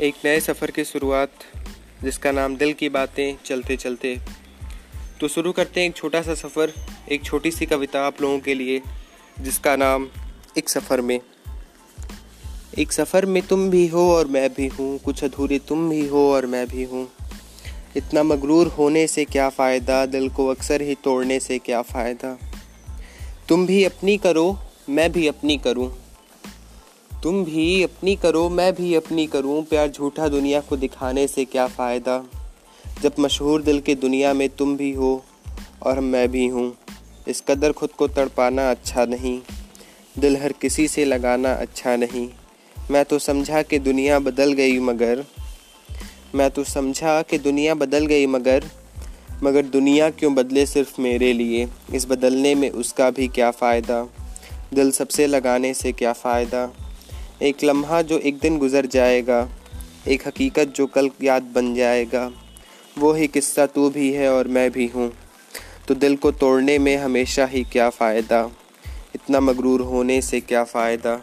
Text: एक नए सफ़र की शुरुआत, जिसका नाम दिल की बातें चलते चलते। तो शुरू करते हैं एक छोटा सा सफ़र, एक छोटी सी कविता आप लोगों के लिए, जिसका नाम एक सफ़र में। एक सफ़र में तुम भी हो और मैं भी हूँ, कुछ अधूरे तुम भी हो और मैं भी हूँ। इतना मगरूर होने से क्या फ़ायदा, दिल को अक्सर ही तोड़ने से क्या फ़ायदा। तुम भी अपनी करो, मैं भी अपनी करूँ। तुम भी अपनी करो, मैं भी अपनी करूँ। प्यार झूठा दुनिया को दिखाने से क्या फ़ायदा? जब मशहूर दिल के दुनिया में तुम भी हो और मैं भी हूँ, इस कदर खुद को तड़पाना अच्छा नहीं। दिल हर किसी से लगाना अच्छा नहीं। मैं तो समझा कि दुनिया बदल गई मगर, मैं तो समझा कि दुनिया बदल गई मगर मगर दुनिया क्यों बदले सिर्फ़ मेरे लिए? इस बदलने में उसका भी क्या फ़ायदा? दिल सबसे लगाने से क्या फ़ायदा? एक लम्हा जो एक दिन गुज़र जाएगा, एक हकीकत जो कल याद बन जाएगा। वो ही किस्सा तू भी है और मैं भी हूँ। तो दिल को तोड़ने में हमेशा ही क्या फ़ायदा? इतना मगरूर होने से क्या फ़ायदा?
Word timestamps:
एक 0.00 0.14
नए 0.24 0.40
सफ़र 0.40 0.70
की 0.70 0.84
शुरुआत, 0.84 1.30
जिसका 2.04 2.32
नाम 2.32 2.56
दिल 2.56 2.72
की 2.72 2.88
बातें 2.88 3.36
चलते 3.44 3.76
चलते। 3.76 4.20
तो 5.20 5.28
शुरू 5.28 5.52
करते 5.52 5.80
हैं 5.80 5.88
एक 5.88 5.96
छोटा 5.96 6.22
सा 6.22 6.34
सफ़र, 6.34 6.72
एक 7.12 7.24
छोटी 7.24 7.50
सी 7.50 7.66
कविता 7.66 8.06
आप 8.06 8.22
लोगों 8.22 8.38
के 8.38 8.54
लिए, 8.54 8.82
जिसका 9.40 9.76
नाम 9.76 10.08
एक 10.58 10.68
सफ़र 10.68 11.00
में। 11.00 11.20
एक 12.78 12.92
सफ़र 12.92 13.26
में 13.26 13.42
तुम 13.42 13.70
भी 13.70 13.86
हो 13.86 14.14
और 14.14 14.26
मैं 14.26 14.54
भी 14.54 14.66
हूँ, 14.66 14.98
कुछ 14.98 15.24
अधूरे 15.24 15.58
तुम 15.58 15.90
भी 15.90 16.06
हो 16.06 16.32
और 16.32 16.46
मैं 16.46 16.68
भी 16.68 16.84
हूँ। 16.84 17.08
इतना 17.96 18.22
मगरूर 18.22 18.66
होने 18.66 19.06
से 19.06 19.24
क्या 19.24 19.48
फ़ायदा, 19.48 20.06
दिल 20.06 20.28
को 20.28 20.46
अक्सर 20.46 20.82
ही 20.82 20.94
तोड़ने 20.94 21.40
से 21.40 21.58
क्या 21.58 21.82
फ़ायदा। 21.82 22.38
तुम 23.48 23.66
भी 23.66 23.84
अपनी 23.84 24.16
करो, 24.18 24.58
मैं 24.88 25.12
भी 25.12 25.26
अपनी 25.26 25.58
करूँ। 25.58 26.07
तुम 27.22 27.44
भी 27.44 27.82
अपनी 27.82 28.14
करो, 28.16 28.48
मैं 28.48 28.72
भी 28.74 28.94
अपनी 28.94 29.26
करूँ। 29.26 29.62
प्यार 29.64 29.88
झूठा 29.88 30.28
दुनिया 30.28 30.60
को 30.60 30.76
दिखाने 30.76 31.26
से 31.26 31.44
क्या 31.44 31.66
फ़ायदा? 31.66 32.24
जब 33.02 33.14
मशहूर 33.20 33.62
दिल 33.62 33.80
के 33.80 33.94
दुनिया 33.94 34.32
में 34.34 34.48
तुम 34.48 34.76
भी 34.76 34.92
हो 34.92 35.24
और 35.82 36.00
मैं 36.00 36.28
भी 36.28 36.46
हूँ, 36.46 36.72
इस 37.28 37.42
कदर 37.48 37.72
खुद 37.72 37.92
को 37.92 38.08
तड़पाना 38.08 38.70
अच्छा 38.70 39.04
नहीं। 39.04 39.40
दिल 40.18 40.36
हर 40.36 40.52
किसी 40.52 40.88
से 40.88 41.04
लगाना 41.04 41.52
अच्छा 41.52 41.96
नहीं। 41.96 42.28
मैं 42.90 43.04
तो 43.04 43.18
समझा 43.18 43.62
कि 43.62 43.78
दुनिया 43.78 44.18
बदल 44.18 44.52
गई 44.52 44.78
मगर, 44.78 45.24
मैं 46.34 46.50
तो 46.50 46.64
समझा 46.64 47.22
कि 47.22 47.38
दुनिया 47.38 47.74
बदल 47.74 48.06
गई 48.06 48.26
मगर 48.26 48.64
मगर 49.42 49.62
दुनिया 49.62 50.10
क्यों 50.10 50.34
बदले 50.34 50.66
सिर्फ़ 50.66 51.00
मेरे 51.00 51.32
लिए? 51.32 51.68
इस 51.94 52.06
बदलने 52.06 52.54
में 52.54 52.70
उसका 52.70 53.10
भी 53.10 53.28
क्या 53.28 53.50
फ़ायदा? 53.50 54.06
दिल 54.74 54.90
सबसे 54.90 55.26
लगाने 55.26 55.74
से 55.74 55.92
क्या 55.92 56.12
फ़ायदा? 56.12 56.70
एक 57.42 57.56
लम्हा 57.64 58.02
जो 58.02 58.18
एक 58.18 58.38
दिन 58.38 58.58
गुज़र 58.58 58.86
जाएगा, 58.86 59.48
एक 60.08 60.26
हकीकत 60.26 60.68
जो 60.68 60.86
कल 60.86 61.10
याद 61.22 61.42
बन 61.42 61.74
जाएगा। 61.74 62.32
वो 62.98 63.12
ही 63.12 63.26
किस्सा 63.26 63.66
तू 63.66 63.90
भी 63.90 64.12
है 64.12 64.32
और 64.32 64.48
मैं 64.48 64.70
भी 64.70 64.86
हूँ। 64.86 65.12
तो 65.88 65.94
दिल 65.94 66.16
को 66.16 66.30
तोड़ने 66.32 66.78
में 66.78 66.96
हमेशा 66.96 67.44
ही 67.46 67.64
क्या 67.64 67.90
फ़ायदा? 67.90 68.50
इतना 69.14 69.40
मगरूर 69.40 69.80
होने 69.80 70.22
से 70.22 70.40
क्या 70.40 70.64
फ़ायदा? 70.64 71.20